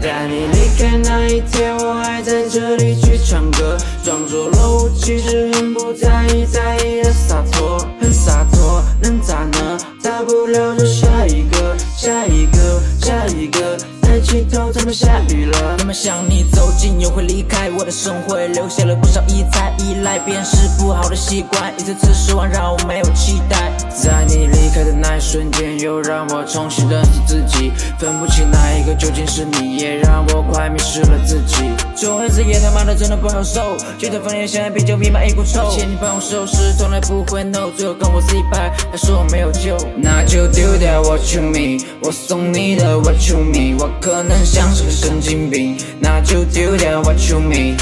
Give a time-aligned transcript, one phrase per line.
[0.00, 9.78] 在你离开那一天，我还在这里去唱歌，装作若无其事，很不在意，在意的洒脱，很洒脱，能咋呢？
[10.02, 13.76] 大不了就下一个，下一个，下一个。
[14.00, 15.76] 抬起头，他们下雨了。
[15.78, 23.70] 那么想你走近又会离开，我的生活留下了不少遗产，依赖便是不好的习惯，一次次失望让我没有期待。
[23.90, 28.47] 在你离开的那一瞬间，又让我重新认识自己，分不清
[28.98, 31.70] 究竟是你，也让我快迷失了自己。
[31.94, 35.70] 做孩子也他妈的真的不好受，觉得分裂像啤酒弥漫一股臭。
[35.70, 47.76] 牵你帮我收拾，从来不会 no，最后跟我 say bye，他说我没有救，那就丢掉 what you mean，我送你的 what you mean，我可能像是个神经病，那就丢掉 what you mean。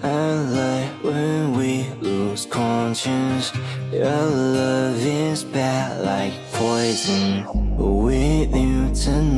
[0.00, 3.50] I like when we lose conscience.
[3.92, 7.44] Your love is bad like poison.
[7.76, 9.37] With you tonight,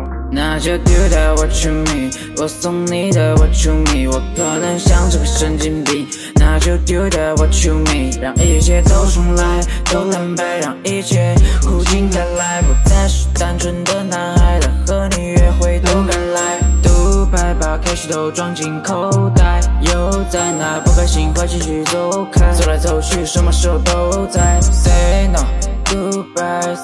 [0.31, 2.11] 那就丢掉 what you mean。
[2.37, 16.59] 我送你的 what you mean，我可能像是个神经病，那就丢掉 what you mean，让一切都重来，都坦白，让一切苦尽的来，不再是单纯的男孩，但和你约会都敢来。
[16.81, 22.77] 独白把 cash 都装进口袋，又在那不开心坏情绪走开，走来。
[22.81, 25.45] 走去什么时候都在 say no
[25.85, 26.75] goodbye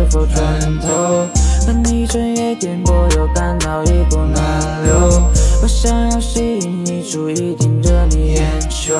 [0.00, 1.28] 是否转头？
[1.66, 5.30] 和你整夜颠簸，又感到一股暖流。
[5.60, 8.94] 我想要吸引你注意，盯着你眼球，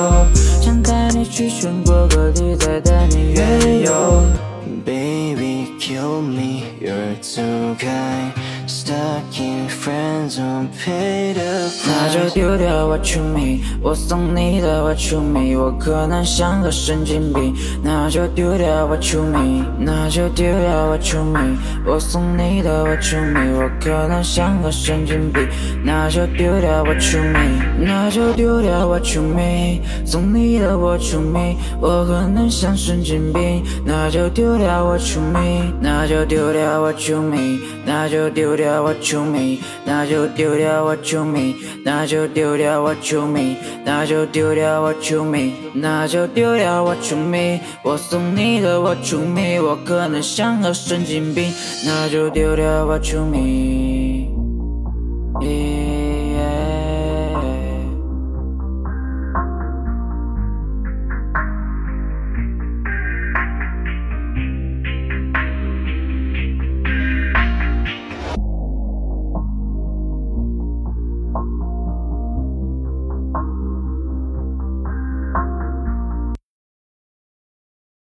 [0.61, 4.22] 想带你去全国各地，再带你远游。
[4.84, 8.32] Baby, kill me, you're too kind.
[8.70, 19.22] Stuck in friends, don't pay the 那就丢掉 what you mean，我送你的 what you mean，我可能像个神经病，那就丢掉 what you
[19.25, 25.48] mean，那就丢掉 what you mean，我送你的 what you mean，我可能像个神经病，
[25.84, 38.82] 那就丢掉 what you mean，那就丢掉 what you mean，送你的 what you mean，我可能像神经病，那就丢掉 what you mean，那就丢掉 what you mean，那就丢掉
[38.82, 41.54] what you mean，那就丢掉 what you mean，
[41.84, 51.53] 那就丢掉 what you mean，那就丢掉 what you mean，那就丢掉 what you mean，我送你的 what you mean，我可能像个神经病，
[51.87, 54.28] 那就丢掉 what you mean。
[55.41, 55.90] Yeah